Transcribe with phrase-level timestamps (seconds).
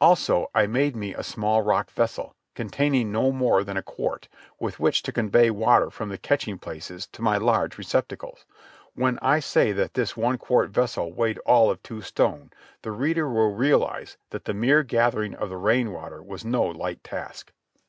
[0.00, 4.28] Also, I made me a small rock vessel, containing no more than a quart,
[4.60, 8.44] with which to convey water from the catching places to my large receptacles.
[8.94, 13.28] When I say that this one quart vessel weighed all of two stone, the reader
[13.28, 17.50] will realize that the mere gathering of the rainwater was no light task.